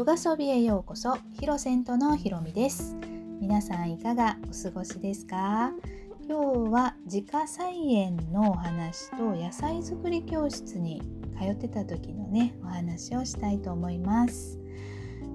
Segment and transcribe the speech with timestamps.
[0.00, 1.18] ヨガソビへようこそ。
[1.38, 2.96] ヒロセントのひろみです。
[3.38, 5.72] 皆さんいかがお過ごしですか？
[6.26, 11.02] 今日は自家菜園のお話と野菜作り教室に
[11.38, 14.58] 通ってた時のねお話をしたいと思います。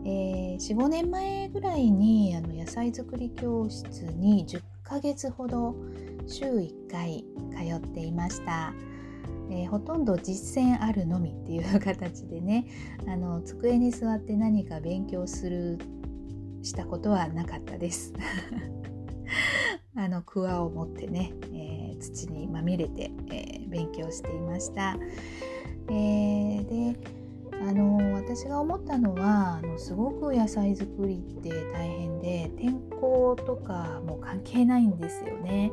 [0.04, 5.75] えー、45年前ぐらいにあの野菜作り教室に10ヶ月ほど
[6.25, 8.74] 週1回通っていました。
[9.50, 12.68] えー、ほとんど実践あるのみっていう形でね
[13.07, 15.79] あの机に座って何か勉強する
[16.61, 18.14] したことはなかったです。
[19.98, 24.98] あのクワを持ってね、えー、土にまみれて、えー、勉強していました。
[25.89, 26.98] え、で
[27.61, 35.72] あの私が思ったのはあのすごく野菜作りって大変で天候とかも関係ないんですよね、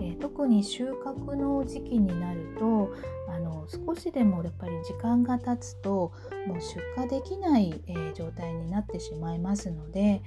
[0.00, 2.94] えー、特に収穫の時期になると
[3.28, 6.12] あの少しでもやっぱり時間が経つと
[6.46, 10.22] もう出荷できない、えー、状態になってしまいますので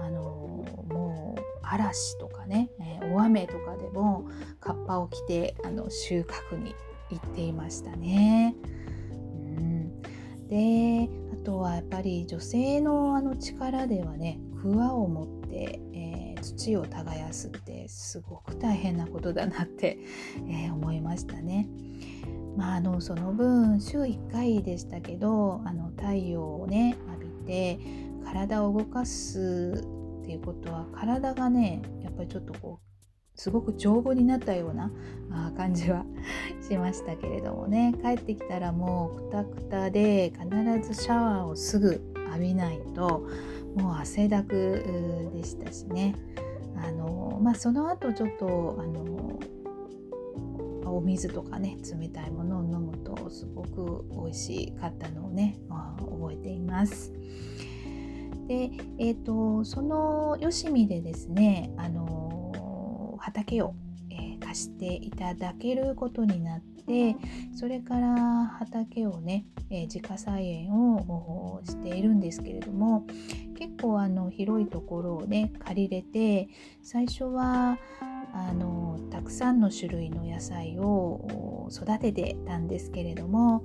[0.00, 4.28] あのもう嵐とかね、えー、大雨とかでも
[4.60, 6.74] カッパを着てあの収穫に
[7.10, 8.54] 行っていましたね。
[10.48, 19.98] であとはやっぱり女性のあの力ではね桑を持って、えー、土を耕すってすごく大変なことだなって、
[20.48, 21.68] えー、思いましたね。
[22.56, 27.78] まあ、あのその分週1回でしたけどあの太陽をね浴びて
[28.24, 29.84] 体を動かす
[30.22, 32.93] っていうことは体がねやっぱりちょっとこう
[33.34, 34.90] すごく丈夫になったような
[35.56, 36.04] 感じは
[36.66, 43.26] しましたけれどもね帰ってきたらもうくたくたで必ずシャワーをすぐ浴びないと
[43.76, 46.14] もう汗だくでしたしね
[46.76, 49.04] あの、まあ、その後ちょっとあの
[50.86, 57.12] お水とかね冷たいものを飲むとすごく美味しかったのをね、あ、覚えています。
[58.46, 62.23] で、えーと、そのよしみでですねあの
[63.34, 63.74] 畑を、
[64.10, 67.16] え、貸していただけることになって
[67.56, 73.04] それから畑をね、え、自家菜園をしているんですけれども
[73.58, 76.48] 結構あの広いところをね借りれて
[76.82, 77.78] 最初は
[78.32, 83.64] あのたくさんの種類の野菜を育ててたんですけれども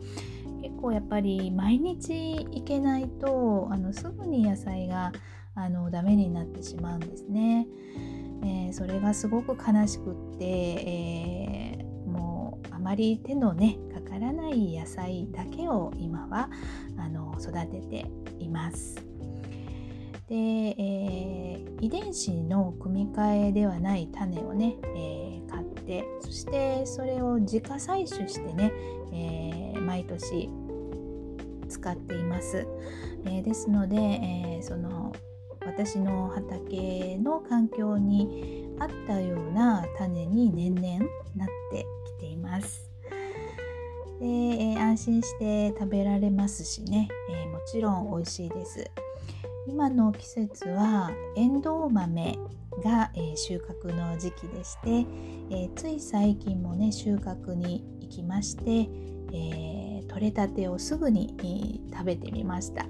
[0.62, 5.12] 結構やっぱり毎日行けないとあのすぐに野菜が
[5.56, 7.68] あのダメになってしまうんですね。
[8.42, 16.50] えー、それがすごく悲しくって、えー、もうあまり手のねかからない野菜だけを今は
[16.97, 18.06] あの育てて
[18.40, 18.96] います。
[20.28, 25.19] で、えー、遺伝子の組み換えではない種をね、え買
[25.90, 28.72] ってそしてそれを自家採取してね、
[29.12, 30.50] え毎年
[31.68, 32.68] 使っています。
[33.26, 35.12] えですので、えその
[35.66, 41.00] 私の畑の環境に合ったような種に年々
[41.36, 42.88] なってきています。
[44.20, 48.92] で、え、安心して食べられますしね、えー、もちろん美味しいです。
[49.69, 52.40] 今の季節はエンドウ豆
[52.84, 55.06] が、え、収穫の時期でして、
[55.52, 58.90] えつい最近もね収穫に行きまして、
[59.31, 62.88] え取れたてをすぐに、食べてみました。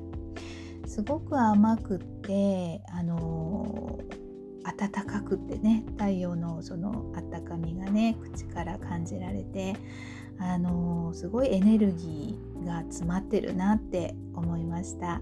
[0.86, 4.00] すごく甘くってあの
[4.64, 9.76] 暖かくってね太陽のその温かみがね口から感じられて
[10.40, 15.22] あのすごいエネルギーが詰まってるなって思いました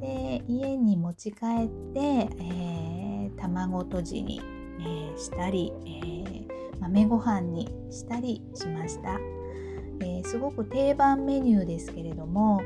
[0.00, 4.40] で家に持ち帰って、えー、卵とじに、
[4.80, 9.18] えー、したり、えー、豆ご飯にしたりしました、
[10.00, 12.60] えすごく定番メニューですけれども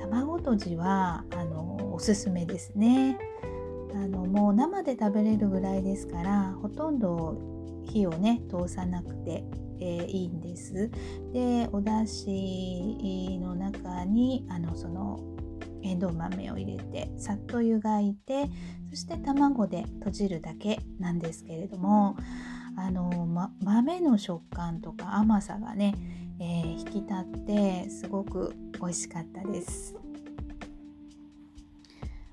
[0.00, 3.18] 卵とじはあのおすすめですね。
[3.94, 7.38] あのもう生で食べれるぐらいですからほとんど
[7.84, 9.44] 火をね通さなくて、
[9.80, 10.90] え、いいんです。
[11.32, 15.20] でお出汁の中にあのその
[15.82, 18.46] エンドウ豆を入れてさっと湯がいて
[18.90, 22.16] そして卵で閉じるだけなんですけれども
[22.76, 25.94] あの、ま、豆の食感とか甘さがね
[26.40, 29.94] えー、引き立ってすごく美味しかったです。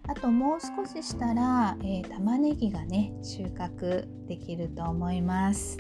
[0.08, 5.78] あともう少ししたら、えー、玉ねぎがね収穫できると思います、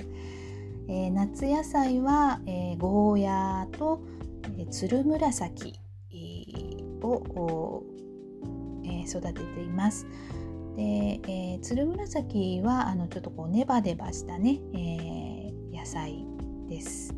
[0.87, 3.99] えー、夏野菜は、えゴーヤーと、
[4.57, 5.73] えつるむらさき
[7.13, 7.83] を、
[8.83, 10.07] え育てています
[10.75, 10.81] で、
[11.27, 16.25] えー、つるむらさきはあのちょっとこうネバネバしたね、え野菜
[16.67, 17.13] です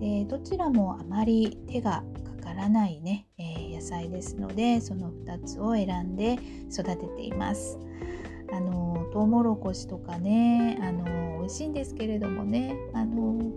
[0.00, 6.38] でどちらもあまり手がかかからないね、えー、野菜ですのでその2つを選んで
[6.70, 7.78] 育てています。
[8.52, 13.50] あのトウモロコシとかねあの美味しいんですけれどもねあの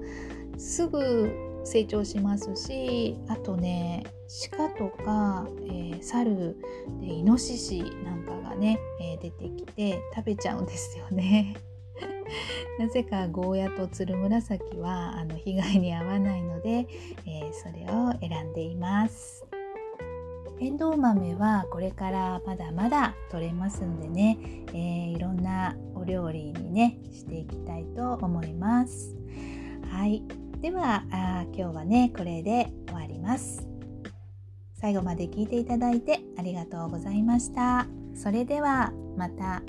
[0.57, 4.03] すぐ成長しますしあとね
[4.51, 6.55] 鹿とか、えー、猿
[7.01, 11.55] でイノシシなんかがね、えー、出てきて食べちゃうんですよね。
[12.79, 16.87] なぜかゴーヤとつるむらさきはあの被害に遭わないので、
[17.25, 19.45] えー、それを選んでいます。
[20.59, 24.37] エンドウ豆はこれからまだまだ取れますんでね、
[24.69, 29.15] えー、いろんなお料理にねしていきたいと思います。
[29.89, 30.23] はい
[30.65, 33.67] ではあ今日はねこれで終わります。
[34.73, 37.85] 最後まで聞いていただいてありがとうございました。
[38.15, 39.61] それではまた。